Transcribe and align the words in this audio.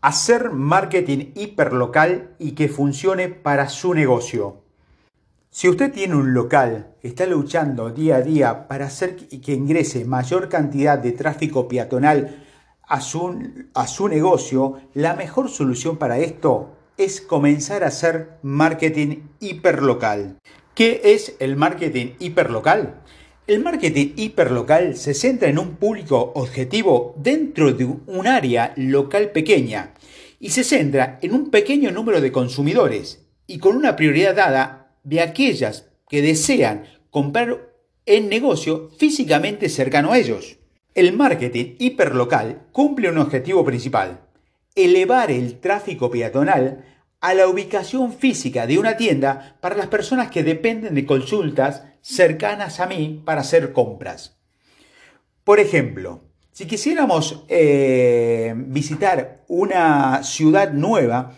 Hacer 0.00 0.50
marketing 0.52 1.32
hiperlocal 1.34 2.36
y 2.38 2.52
que 2.52 2.68
funcione 2.68 3.28
para 3.30 3.68
su 3.68 3.94
negocio. 3.94 4.62
Si 5.50 5.68
usted 5.68 5.92
tiene 5.92 6.14
un 6.14 6.34
local 6.34 6.94
está 7.02 7.26
luchando 7.26 7.90
día 7.90 8.16
a 8.16 8.22
día 8.22 8.68
para 8.68 8.86
hacer 8.86 9.16
que 9.16 9.54
ingrese 9.54 10.04
mayor 10.04 10.48
cantidad 10.48 11.00
de 11.00 11.10
tráfico 11.10 11.66
peatonal 11.66 12.46
a 12.86 13.00
su, 13.00 13.42
a 13.74 13.88
su 13.88 14.06
negocio, 14.06 14.80
la 14.94 15.14
mejor 15.14 15.48
solución 15.48 15.96
para 15.96 16.18
esto 16.18 16.76
es 16.96 17.20
comenzar 17.20 17.82
a 17.82 17.88
hacer 17.88 18.38
marketing 18.42 19.22
hiperlocal. 19.40 20.38
¿Qué 20.76 21.00
es 21.02 21.34
el 21.40 21.56
marketing 21.56 22.12
hiperlocal? 22.20 23.02
El 23.48 23.60
marketing 23.60 24.08
hiperlocal 24.16 24.94
se 24.94 25.14
centra 25.14 25.48
en 25.48 25.58
un 25.58 25.76
público 25.76 26.32
objetivo 26.34 27.14
dentro 27.16 27.72
de 27.72 27.86
un 27.86 28.26
área 28.26 28.74
local 28.76 29.30
pequeña 29.30 29.94
y 30.38 30.50
se 30.50 30.64
centra 30.64 31.18
en 31.22 31.32
un 31.32 31.48
pequeño 31.50 31.90
número 31.90 32.20
de 32.20 32.30
consumidores 32.30 33.24
y 33.46 33.56
con 33.56 33.74
una 33.74 33.96
prioridad 33.96 34.36
dada 34.36 34.92
de 35.02 35.22
aquellas 35.22 35.86
que 36.10 36.20
desean 36.20 36.84
comprar 37.08 37.72
en 38.04 38.28
negocio 38.28 38.90
físicamente 38.98 39.70
cercano 39.70 40.12
a 40.12 40.18
ellos. 40.18 40.58
El 40.94 41.16
marketing 41.16 41.76
hiperlocal 41.78 42.66
cumple 42.70 43.08
un 43.08 43.16
objetivo 43.16 43.64
principal, 43.64 44.20
elevar 44.74 45.30
el 45.30 45.58
tráfico 45.58 46.10
peatonal 46.10 46.84
a 47.22 47.32
la 47.32 47.48
ubicación 47.48 48.12
física 48.12 48.66
de 48.66 48.78
una 48.78 48.98
tienda 48.98 49.56
para 49.62 49.74
las 49.74 49.86
personas 49.86 50.30
que 50.30 50.42
dependen 50.42 50.94
de 50.94 51.06
consultas 51.06 51.84
cercanas 52.08 52.80
a 52.80 52.86
mí 52.86 53.22
para 53.22 53.42
hacer 53.42 53.72
compras. 53.72 54.38
Por 55.44 55.60
ejemplo, 55.60 56.22
si 56.52 56.66
quisiéramos 56.66 57.44
eh, 57.48 58.54
visitar 58.56 59.44
una 59.46 60.22
ciudad 60.22 60.72
nueva 60.72 61.34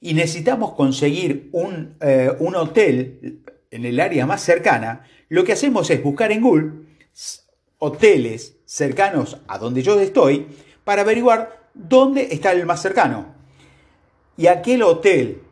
y 0.00 0.14
necesitamos 0.14 0.72
conseguir 0.72 1.50
un, 1.52 1.96
eh, 2.00 2.32
un 2.38 2.56
hotel 2.56 3.42
en 3.70 3.84
el 3.84 4.00
área 4.00 4.26
más 4.26 4.42
cercana, 4.42 5.06
lo 5.28 5.44
que 5.44 5.52
hacemos 5.52 5.90
es 5.90 6.02
buscar 6.02 6.32
en 6.32 6.40
Google 6.40 6.72
hoteles 7.78 8.56
cercanos 8.64 9.36
a 9.46 9.58
donde 9.58 9.82
yo 9.82 10.00
estoy 10.00 10.46
para 10.84 11.02
averiguar 11.02 11.68
dónde 11.74 12.28
está 12.30 12.52
el 12.52 12.64
más 12.64 12.80
cercano. 12.80 13.34
Y 14.38 14.46
aquel 14.46 14.82
hotel 14.82 15.42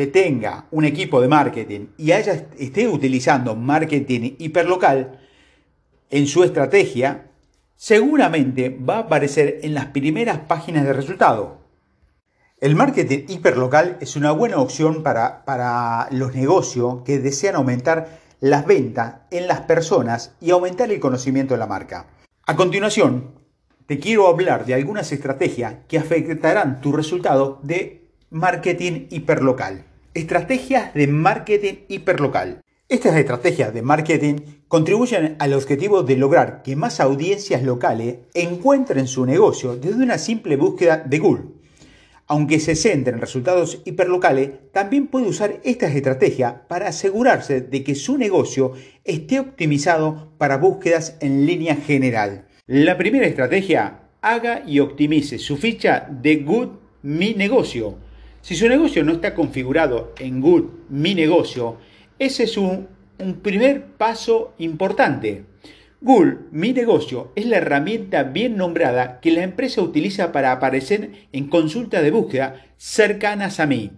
que 0.00 0.06
tenga 0.06 0.64
un 0.70 0.86
equipo 0.86 1.20
de 1.20 1.28
marketing 1.28 1.88
y 1.98 2.12
haya, 2.12 2.46
esté 2.58 2.88
utilizando 2.88 3.54
marketing 3.54 4.36
hiperlocal 4.38 5.20
en 6.08 6.26
su 6.26 6.42
estrategia, 6.42 7.26
seguramente 7.76 8.70
va 8.70 8.96
a 8.96 9.00
aparecer 9.00 9.58
en 9.62 9.74
las 9.74 9.88
primeras 9.88 10.38
páginas 10.38 10.86
de 10.86 10.94
resultado. 10.94 11.58
El 12.62 12.76
marketing 12.76 13.26
hiperlocal 13.28 13.98
es 14.00 14.16
una 14.16 14.32
buena 14.32 14.56
opción 14.56 15.02
para, 15.02 15.44
para 15.44 16.08
los 16.12 16.34
negocios 16.34 17.02
que 17.04 17.18
desean 17.18 17.56
aumentar 17.56 18.20
las 18.40 18.64
ventas 18.64 19.16
en 19.30 19.48
las 19.48 19.60
personas 19.60 20.34
y 20.40 20.50
aumentar 20.50 20.90
el 20.90 20.98
conocimiento 20.98 21.52
de 21.52 21.58
la 21.58 21.66
marca. 21.66 22.06
A 22.46 22.56
continuación, 22.56 23.34
te 23.84 23.98
quiero 23.98 24.28
hablar 24.28 24.64
de 24.64 24.72
algunas 24.72 25.12
estrategias 25.12 25.74
que 25.88 25.98
afectarán 25.98 26.80
tu 26.80 26.90
resultado 26.90 27.60
de 27.62 28.08
marketing 28.30 29.08
hiperlocal. 29.10 29.89
Estrategias 30.12 30.92
de 30.92 31.06
marketing 31.06 31.84
hiperlocal. 31.86 32.62
Estas 32.88 33.14
estrategias 33.14 33.72
de 33.72 33.80
marketing 33.80 34.40
contribuyen 34.66 35.36
al 35.38 35.52
objetivo 35.52 36.02
de 36.02 36.16
lograr 36.16 36.62
que 36.64 36.74
más 36.74 36.98
audiencias 36.98 37.62
locales 37.62 38.16
encuentren 38.34 39.06
su 39.06 39.24
negocio 39.24 39.76
desde 39.76 40.02
una 40.02 40.18
simple 40.18 40.56
búsqueda 40.56 40.96
de 40.96 41.20
Google. 41.20 41.44
Aunque 42.26 42.58
se 42.58 42.74
centre 42.74 43.12
en 43.14 43.20
resultados 43.20 43.82
hiperlocales, 43.84 44.50
también 44.72 45.06
puede 45.06 45.28
usar 45.28 45.60
estas 45.62 45.94
estrategias 45.94 46.54
para 46.66 46.88
asegurarse 46.88 47.60
de 47.60 47.84
que 47.84 47.94
su 47.94 48.18
negocio 48.18 48.72
esté 49.04 49.38
optimizado 49.38 50.32
para 50.38 50.56
búsquedas 50.56 51.18
en 51.20 51.46
línea 51.46 51.76
general. 51.76 52.48
La 52.66 52.98
primera 52.98 53.28
estrategia, 53.28 54.08
haga 54.22 54.64
y 54.66 54.80
optimice 54.80 55.38
su 55.38 55.56
ficha 55.56 56.08
de 56.10 56.34
Good 56.38 56.70
Mi 57.02 57.34
Negocio 57.34 58.09
si 58.42 58.56
su 58.56 58.68
negocio 58.68 59.04
no 59.04 59.12
está 59.12 59.34
configurado 59.34 60.14
en 60.18 60.40
Good 60.40 60.64
Mi 60.88 61.14
Negocio, 61.14 61.76
ese 62.18 62.44
es 62.44 62.56
un, 62.56 62.88
primer 63.42 63.84
paso 63.84 64.54
importante. 64.58 65.44
Google 66.00 66.38
Mi 66.50 66.72
Negocio 66.72 67.32
es 67.36 67.44
la 67.44 67.58
herramienta 67.58 68.22
bien 68.22 68.56
nombrada 68.56 69.20
que 69.20 69.30
la 69.30 69.42
empresa 69.42 69.82
utiliza 69.82 70.32
para 70.32 70.52
aparecer 70.52 71.28
en 71.32 71.48
consultas 71.48 72.02
de 72.02 72.10
búsqueda 72.10 72.64
cercanas 72.78 73.60
a 73.60 73.66
mí. 73.66 73.90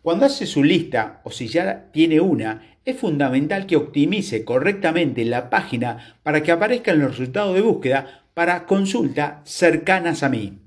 Cuando 0.00 0.24
hace 0.24 0.46
su 0.46 0.64
lista 0.64 1.20
o 1.24 1.30
si 1.30 1.48
ya 1.48 1.90
tiene 1.92 2.20
una, 2.20 2.78
es 2.86 2.96
fundamental 2.96 3.66
que 3.66 3.76
optimice 3.76 4.44
correctamente 4.44 5.24
la 5.26 5.50
página 5.50 6.16
para 6.22 6.42
que 6.42 6.50
aparezcan 6.50 6.98
los 6.98 7.10
resultados 7.10 7.54
de 7.54 7.60
búsqueda 7.60 8.24
para 8.32 8.64
consultas 8.64 9.48
cercanas 9.48 10.22
a 10.22 10.30
mí. 10.30 10.58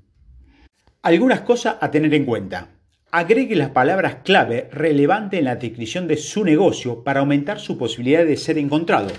Algunas 1.02 1.40
cosas 1.40 1.76
a 1.80 1.90
tener 1.90 2.14
en 2.14 2.24
cuenta. 2.24 2.75
Agregue 3.12 3.54
las 3.54 3.70
palabras 3.70 4.16
clave 4.24 4.68
relevantes 4.72 5.38
en 5.38 5.44
la 5.44 5.54
descripción 5.54 6.08
de 6.08 6.16
su 6.16 6.44
negocio 6.44 7.04
para 7.04 7.20
aumentar 7.20 7.60
su 7.60 7.78
posibilidad 7.78 8.26
de 8.26 8.36
ser 8.36 8.58
encontrado. 8.58 9.12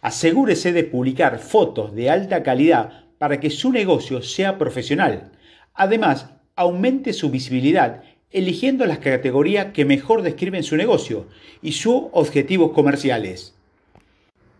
Asegúrese 0.00 0.72
de 0.72 0.84
publicar 0.84 1.40
fotos 1.40 1.92
de 1.94 2.08
alta 2.08 2.44
calidad 2.44 3.04
para 3.18 3.40
que 3.40 3.50
su 3.50 3.72
negocio 3.72 4.22
sea 4.22 4.58
profesional. 4.58 5.32
Además, 5.74 6.30
aumente 6.54 7.12
su 7.12 7.30
visibilidad 7.30 8.04
eligiendo 8.30 8.86
las 8.86 8.98
categorías 8.98 9.72
que 9.72 9.84
mejor 9.84 10.22
describen 10.22 10.62
su 10.62 10.76
negocio 10.76 11.26
y 11.62 11.72
sus 11.72 12.04
objetivos 12.12 12.70
comerciales. 12.70 13.56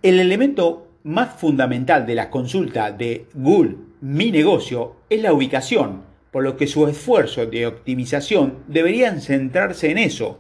El 0.03 0.19
elemento 0.19 0.88
más 1.04 1.38
fundamental 1.38 2.04
de 2.04 2.16
la 2.16 2.31
consulta 2.31 2.91
de 2.91 3.27
Google 3.33 3.77
Mi 4.00 4.33
Negocio 4.33 4.97
es 5.09 5.22
la 5.22 5.33
ubicación 5.33 6.16
por 6.36 6.44
lo 6.44 6.58
que 6.58 6.66
su 6.66 6.86
esfuerzo 6.86 7.47
de 7.47 7.66
optimización 7.66 8.62
deberían 8.69 9.22
centrarse 9.22 9.91
en 9.91 9.97
eso. 9.97 10.38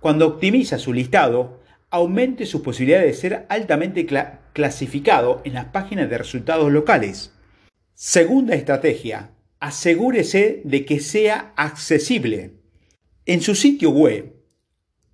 Cuando 0.00 0.26
optimiza 0.26 0.78
su 0.78 0.92
listado, 0.92 1.60
aumente 1.90 2.44
sus 2.44 2.62
posibilidades 2.62 3.06
de 3.06 3.20
ser 3.20 3.46
altamente 3.48 4.04
clasificado 4.52 5.40
en 5.44 5.54
las 5.54 5.66
páginas 5.66 6.10
de 6.10 6.18
resultados 6.18 6.72
locales. 6.72 7.32
Segunda 7.94 8.56
estrategia, 8.56 9.30
asegúrese 9.60 10.60
de 10.64 10.84
que 10.84 10.98
sea 10.98 11.52
accesible. 11.54 12.54
En 13.24 13.40
su 13.40 13.54
sitio 13.54 13.90
web, 13.90 14.34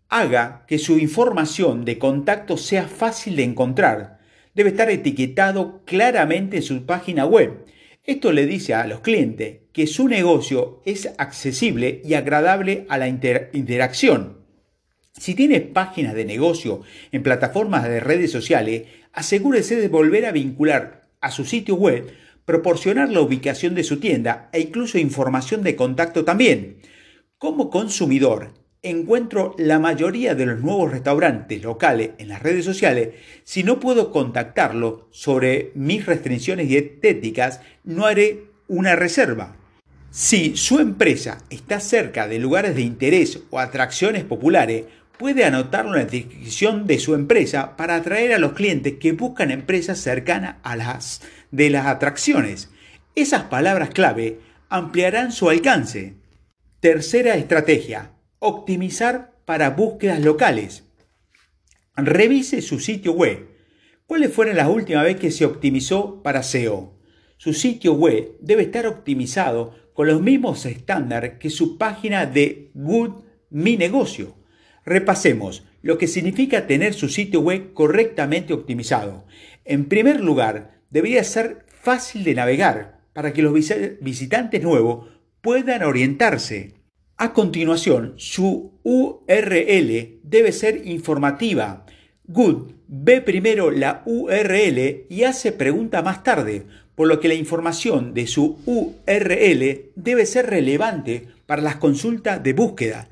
haga 0.09 0.65
que 0.67 0.79
su 0.79 0.99
información 0.99 1.85
de 1.85 1.99
contacto 1.99 2.57
sea 2.57 2.89
fácil 2.89 3.37
de 3.37 3.45
encontrar. 3.45 4.21
Debe 4.55 4.71
estar 4.71 4.89
etiquetado 4.89 5.83
claramente 5.85 6.57
en 6.57 6.63
su 6.63 6.87
página 6.87 7.27
web 7.27 7.67
esto 8.05 8.33
le 8.33 8.45
dice 8.47 8.75
a 8.75 8.87
los 8.87 9.01
clientes 9.01 9.61
que 9.73 9.87
su 9.87 10.09
negocio 10.09 10.83
es 10.85 11.09
accesible 11.17 12.03
y 12.05 12.15
agradable 12.15 12.85
a 12.91 12.99
la 12.99 13.09
interacción. 13.09 14.45
Si 15.17 15.35
tiene 15.35 15.61
páginas 15.61 16.15
de 16.15 16.25
negocio 16.25 16.83
en 17.13 17.23
plataformas 17.23 17.85
de 17.85 18.01
redes 18.01 18.31
sociales, 18.31 18.85
asegúrese 19.13 19.77
de 19.77 19.89
volver 19.89 20.27
a 20.27 20.33
vincular 20.33 21.09
a 21.21 21.31
su 21.31 21.45
sitio 21.45 21.77
web, 21.77 22.13
proporcionar 22.45 23.09
la 23.09 23.23
ubicación 23.23 23.75
de 23.75 23.85
su 23.85 23.99
tienda 24.01 24.51
e 24.53 24.61
incluso 24.61 24.99
información 24.99 25.63
de 25.63 25.75
contacto 25.75 26.25
también. 26.25 26.77
Como 27.39 27.71
consumidor, 27.71 28.53
encuentro 28.85 29.55
la 29.59 29.79
mayoría 29.79 30.35
de 30.35 30.47
los 30.47 30.61
nuevos 30.61 30.93
restaurantes 30.93 31.63
locales 31.63 32.11
en 32.19 32.29
las 32.29 32.43
redes 32.43 32.65
sociales, 32.65 33.15
si 33.43 33.65
no 33.65 33.81
puedo 33.81 34.13
contactarlo 34.13 35.09
sobre 35.11 35.73
mis 35.75 36.07
restricciones 36.07 36.69
dietéticas, 36.69 37.61
no 37.83 38.07
haré 38.07 38.45
una 38.69 38.95
reserva. 38.95 39.57
Si 40.11 40.57
su 40.57 40.79
empresa 40.79 41.39
está 41.51 41.81
cerca 41.81 42.29
de 42.29 42.39
lugares 42.39 42.77
de 42.77 42.83
interés 42.83 43.41
o 43.51 43.59
atracciones 43.59 44.23
populares, 44.23 44.85
puede 45.19 45.45
anotarlo 45.45 45.95
en 45.95 46.05
la 46.05 46.11
descripción 46.11 46.87
de 46.87 46.99
su 46.99 47.15
empresa 47.15 47.77
para 47.77 47.97
atraer 47.97 48.33
a 48.33 48.39
los 48.39 48.53
clientes 48.53 48.95
que 49.01 49.13
buscan 49.13 49.51
empresas 49.51 49.99
cercanas 49.99 50.57
a 50.63 50.77
las 50.77 51.23
de 51.51 51.71
las 51.71 51.87
atracciones. 51.87 52.71
Esas 53.15 53.45
palabras 53.45 53.91
clave 53.91 54.41
ampliarán 54.69 55.33
su 55.33 55.49
alcance. 55.49 56.15
Tercera 56.81 57.37
estrategia, 57.37 58.11
optimizar 58.45 59.33
para 59.47 59.71
búsquedas 59.71 60.21
locales. 60.21 60.85
Revise 61.97 62.61
su 62.61 62.79
sitio 62.79 63.13
web. 63.13 63.49
¿Cuáles 64.07 64.35
fueron 64.35 64.57
las 64.57 64.69
últimas 64.69 65.05
veces 65.05 65.21
que 65.21 65.31
se 65.31 65.47
optimizó 65.47 66.23
para 66.23 66.43
SEO? 66.43 66.93
Su 67.39 67.55
sitio 67.55 67.95
web 67.95 68.37
debe 68.41 68.65
estar 68.65 68.87
optimizado 68.87 69.75
con 69.95 70.09
los 70.09 70.21
mismos 70.21 70.67
estándares 70.67 71.39
que 71.39 71.49
su 71.49 71.79
página 71.79 72.27
de 72.27 72.71
Good 72.75 73.23
Mi 73.49 73.79
Negocio. 73.79 74.35
Repasemos 74.85 75.65
lo 75.81 75.97
que 75.97 76.07
significa 76.07 76.67
tener 76.67 76.93
su 76.93 77.09
sitio 77.09 77.41
web 77.41 77.73
correctamente 77.73 78.53
optimizado. 78.53 79.25
En 79.65 79.87
primer 79.87 80.21
lugar, 80.21 80.83
debería 80.91 81.25
ser 81.25 81.65
fácil 81.67 82.25
de 82.25 82.35
navegar 82.35 83.01
para 83.15 83.33
que 83.33 83.41
los 83.41 83.55
visitantes 83.55 84.63
nuevos 84.63 85.09
puedan 85.41 85.83
orientarse. 85.83 86.84
A 87.17 87.33
continuación, 87.33 88.15
su 88.17 88.73
URL 88.83 90.19
debe 90.25 90.51
ser 90.51 90.85
informativa. 90.85 91.87
Good 92.27 92.73
ve 92.89 93.21
primero 93.21 93.71
la 93.71 94.03
URL 94.05 95.07
y 95.09 95.23
hace 95.23 95.53
pregunta 95.53 96.03
más 96.03 96.25
tarde, 96.25 96.67
por 96.97 97.07
lo 97.07 97.21
que 97.21 97.29
la 97.29 97.35
información 97.35 98.15
de 98.15 98.27
su 98.27 98.59
URL 98.67 99.93
debe 99.95 100.27
ser 100.27 100.47
relevante 100.47 101.29
para 101.47 101.63
las 101.63 101.77
consultas 101.77 102.43
de 102.43 102.53
búsqueda. 102.53 103.09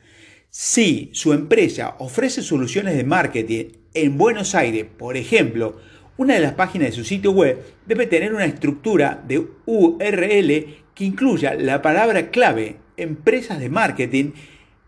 Si 0.51 1.11
su 1.13 1.33
empresa 1.33 1.95
ofrece 2.01 2.43
soluciones 2.43 2.97
de 2.97 3.05
marketing 3.05 3.67
en 3.95 4.19
Buenos 4.19 4.57
Aires, 4.57 4.85
por 4.99 5.17
ejemplo, 5.17 5.77
una 6.17 6.35
de 6.35 6.41
las 6.41 6.55
páginas 6.55 6.89
de 6.89 6.97
su 6.97 7.05
sitio 7.05 7.31
web 7.31 7.63
debe 7.87 8.07
tener 8.07 8.35
una 8.35 8.47
estructura 8.47 9.23
de 9.27 9.47
URL 9.65 10.82
que 10.95 11.05
incluya 11.05 11.55
la 11.55 11.83
palabra 11.83 12.31
clave 12.31 12.77
empresas 12.97 13.59
de 13.59 13.69
marketing 13.69 14.33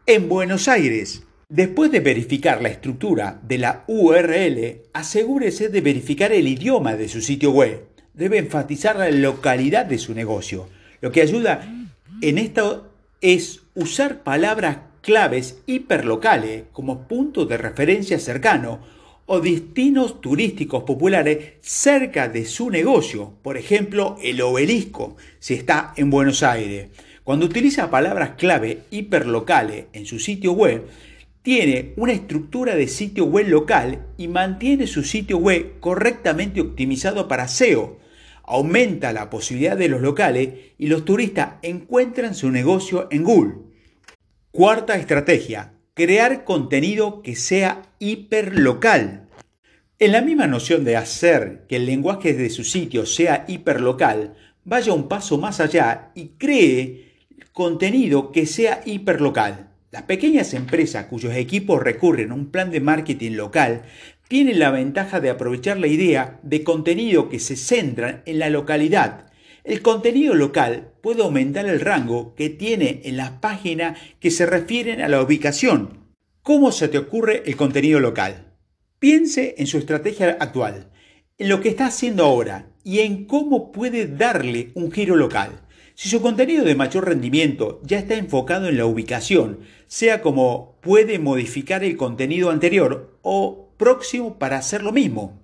en 0.06 0.28
Buenos 0.28 0.68
Aires. 0.68 1.22
Después 1.48 1.90
de 1.90 2.00
verificar 2.00 2.62
la 2.62 2.68
estructura 2.68 3.40
de 3.42 3.58
la 3.58 3.84
URL, 3.86 4.82
asegúrese 4.92 5.68
de 5.68 5.80
verificar 5.80 6.32
el 6.32 6.48
idioma 6.48 6.96
de 6.96 7.08
su 7.08 7.20
sitio 7.20 7.52
web. 7.52 7.86
Debe 8.12 8.38
enfatizar 8.38 8.96
la 8.96 9.10
localidad 9.10 9.86
de 9.86 9.98
su 9.98 10.14
negocio. 10.14 10.68
Lo 11.00 11.12
que 11.12 11.22
ayuda 11.22 11.68
en 12.20 12.38
esto 12.38 12.90
es 13.20 13.62
usar 13.74 14.22
palabras 14.22 14.78
claves 15.00 15.58
hiperlocales 15.66 16.64
como 16.72 17.06
punto 17.06 17.44
de 17.44 17.58
referencia 17.58 18.18
cercano 18.18 18.80
o 19.26 19.40
destinos 19.40 20.20
turísticos 20.20 20.84
populares 20.84 21.54
cerca 21.60 22.28
de 22.28 22.44
su 22.44 22.70
negocio, 22.70 23.34
por 23.42 23.56
ejemplo 23.56 24.16
el 24.22 24.40
obelisco, 24.40 25.16
si 25.38 25.54
está 25.54 25.94
en 25.96 26.10
Buenos 26.10 26.42
Aires. 26.42 26.88
Cuando 27.24 27.46
utiliza 27.46 27.90
palabras 27.90 28.32
clave 28.36 28.82
hiperlocales 28.90 29.86
en 29.92 30.04
su 30.04 30.18
sitio 30.18 30.52
web, 30.52 30.84
tiene 31.44 31.92
una 31.96 32.12
estructura 32.12 32.74
de 32.74 32.88
sitio 32.88 33.26
web 33.26 33.48
local 33.48 34.06
y 34.16 34.28
mantiene 34.28 34.86
su 34.86 35.02
sitio 35.02 35.36
web 35.36 35.78
correctamente 35.78 36.62
optimizado 36.62 37.28
para 37.28 37.48
SEO. 37.48 37.98
Aumenta 38.44 39.12
la 39.12 39.28
posibilidad 39.28 39.76
de 39.76 39.88
los 39.88 40.00
locales 40.00 40.54
y 40.78 40.86
los 40.86 41.04
turistas 41.04 41.56
encuentran 41.60 42.34
su 42.34 42.50
negocio 42.50 43.08
en 43.10 43.24
Google. 43.24 43.56
Cuarta 44.52 44.96
estrategia, 44.96 45.73
crear 45.94 46.42
contenido 46.44 47.22
que 47.22 47.36
sea 47.36 47.82
hiperlocal. 48.00 49.28
En 50.00 50.10
la 50.10 50.22
misma 50.22 50.48
noción 50.48 50.84
de 50.84 50.96
hacer 50.96 51.66
que 51.68 51.76
el 51.76 51.86
lenguaje 51.86 52.34
de 52.34 52.50
su 52.50 52.64
sitio 52.64 53.06
sea 53.06 53.44
hiperlocal, 53.46 54.34
vaya 54.64 54.92
un 54.92 55.08
paso 55.08 55.38
más 55.38 55.60
allá 55.60 56.10
y 56.16 56.30
cree 56.36 57.12
contenido 57.52 58.32
que 58.32 58.44
sea 58.46 58.82
hiperlocal. 58.84 59.70
Las 59.92 60.02
pequeñas 60.02 60.52
empresas 60.54 61.06
cuyos 61.06 61.36
equipos 61.36 61.80
recurren 61.80 62.32
a 62.32 62.34
un 62.34 62.50
plan 62.50 62.72
de 62.72 62.80
marketing 62.80 63.32
local 63.32 63.82
tienen 64.26 64.58
la 64.58 64.72
ventaja 64.72 65.20
de 65.20 65.30
aprovechar 65.30 65.78
la 65.78 65.86
idea 65.86 66.40
de 66.42 66.64
contenido 66.64 67.28
que 67.28 67.38
se 67.38 67.54
centra 67.54 68.24
en 68.26 68.40
la 68.40 68.50
localidad. 68.50 69.26
El 69.64 69.80
contenido 69.80 70.34
local 70.34 70.92
puede 71.00 71.22
aumentar 71.22 71.64
el 71.64 71.80
rango 71.80 72.34
que 72.34 72.50
tiene 72.50 73.00
en 73.04 73.16
las 73.16 73.30
páginas 73.30 73.98
que 74.20 74.30
se 74.30 74.44
refieren 74.44 75.00
a 75.00 75.08
la 75.08 75.22
ubicación. 75.22 76.04
¿Cómo 76.42 76.70
se 76.70 76.88
te 76.88 76.98
ocurre 76.98 77.42
el 77.46 77.56
contenido 77.56 77.98
local? 77.98 78.52
Piense 78.98 79.54
en 79.56 79.66
su 79.66 79.78
estrategia 79.78 80.36
actual, 80.38 80.90
en 81.38 81.48
lo 81.48 81.62
que 81.62 81.70
está 81.70 81.86
haciendo 81.86 82.24
ahora 82.24 82.66
y 82.84 82.98
en 82.98 83.24
cómo 83.24 83.72
puede 83.72 84.06
darle 84.06 84.70
un 84.74 84.92
giro 84.92 85.16
local. 85.16 85.62
Si 85.94 86.10
su 86.10 86.20
contenido 86.20 86.62
de 86.62 86.74
mayor 86.74 87.06
rendimiento 87.06 87.80
ya 87.84 87.98
está 87.98 88.16
enfocado 88.16 88.68
en 88.68 88.76
la 88.76 88.84
ubicación, 88.84 89.60
sea 89.86 90.20
como 90.20 90.78
puede 90.82 91.18
modificar 91.18 91.84
el 91.84 91.96
contenido 91.96 92.50
anterior 92.50 93.18
o 93.22 93.70
próximo 93.78 94.38
para 94.38 94.58
hacer 94.58 94.82
lo 94.82 94.92
mismo. 94.92 95.40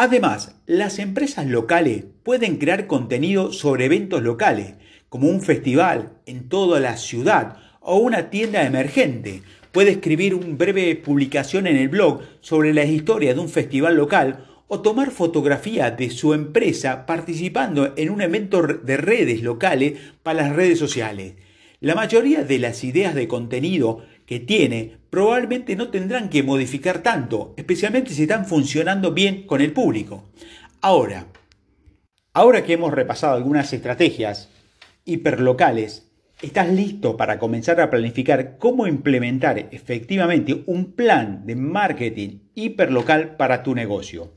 Además, 0.00 0.54
las 0.66 1.00
empresas 1.00 1.46
locales 1.46 2.04
pueden 2.28 2.58
crear 2.58 2.86
contenido 2.86 3.52
sobre 3.52 3.86
eventos 3.86 4.22
locales, 4.22 4.74
como 5.08 5.30
un 5.30 5.40
festival 5.40 6.12
en 6.26 6.50
toda 6.50 6.78
la 6.78 6.98
ciudad 6.98 7.56
o 7.80 7.96
una 7.96 8.28
tienda 8.28 8.66
emergente. 8.66 9.40
Puede 9.72 9.92
escribir 9.92 10.34
una 10.34 10.54
breve 10.54 10.94
publicación 10.96 11.66
en 11.66 11.76
el 11.76 11.88
blog 11.88 12.20
sobre 12.42 12.74
la 12.74 12.84
historia 12.84 13.32
de 13.32 13.40
un 13.40 13.48
festival 13.48 13.96
local 13.96 14.44
o 14.66 14.80
tomar 14.80 15.10
fotografía 15.10 15.90
de 15.90 16.10
su 16.10 16.34
empresa 16.34 17.06
participando 17.06 17.94
en 17.96 18.10
un 18.10 18.20
evento 18.20 18.60
de 18.60 18.98
redes 18.98 19.42
locales 19.42 19.98
para 20.22 20.42
las 20.42 20.54
redes 20.54 20.78
sociales. 20.78 21.32
La 21.80 21.94
mayoría 21.94 22.44
de 22.44 22.58
las 22.58 22.84
ideas 22.84 23.14
de 23.14 23.26
contenido 23.26 24.02
que 24.26 24.38
tiene 24.38 24.98
probablemente 25.08 25.76
no 25.76 25.88
tendrán 25.88 26.28
que 26.28 26.42
modificar 26.42 26.98
tanto, 27.02 27.54
especialmente 27.56 28.12
si 28.12 28.24
están 28.24 28.44
funcionando 28.44 29.12
bien 29.12 29.46
con 29.46 29.62
el 29.62 29.72
público. 29.72 30.24
Ahora, 30.82 31.26
ahora 32.32 32.64
que 32.64 32.74
hemos 32.74 32.92
repasado 32.92 33.34
algunas 33.34 33.72
estrategias 33.72 34.48
hiperlocales, 35.04 36.08
estás 36.42 36.68
listo 36.68 37.16
para 37.16 37.38
comenzar 37.38 37.80
a 37.80 37.90
planificar 37.90 38.58
cómo 38.58 38.86
implementar 38.86 39.58
efectivamente 39.72 40.62
un 40.66 40.92
plan 40.92 41.46
de 41.46 41.56
marketing 41.56 42.38
hiperlocal 42.54 43.36
para 43.36 43.62
tu 43.62 43.74
negocio. 43.74 44.32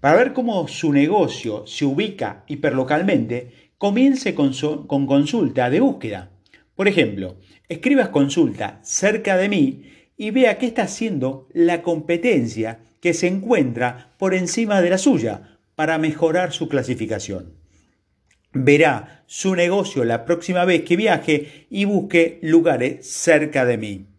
Para 0.00 0.16
ver 0.16 0.32
cómo 0.32 0.68
su 0.68 0.92
negocio 0.92 1.66
se 1.66 1.84
ubica 1.84 2.44
hiperlocalmente, 2.46 3.70
comience 3.78 4.34
con, 4.34 4.52
con 4.86 5.06
consulta 5.06 5.70
de 5.70 5.80
búsqueda. 5.80 6.30
Por 6.74 6.88
ejemplo, 6.88 7.36
escribas 7.68 8.08
consulta 8.08 8.80
cerca 8.82 9.36
de 9.36 9.48
mí 9.48 9.90
y 10.16 10.30
vea 10.30 10.58
qué 10.58 10.66
está 10.66 10.82
haciendo 10.82 11.48
la 11.52 11.82
competencia 11.82 12.80
que 13.00 13.14
se 13.14 13.26
encuentra 13.26 14.14
por 14.18 14.34
encima 14.34 14.80
de 14.80 14.90
la 14.90 14.98
suya 14.98 15.53
para 15.74 15.98
mejorar 15.98 16.52
su 16.52 16.68
clasificación. 16.68 17.54
Verá 18.52 19.24
su 19.26 19.56
negocio 19.56 20.04
la 20.04 20.24
próxima 20.24 20.64
vez 20.64 20.82
que 20.82 20.96
viaje 20.96 21.66
y 21.70 21.86
busque 21.86 22.38
lugares 22.42 23.10
cerca 23.10 23.64
de 23.64 23.78
mí. 23.78 24.13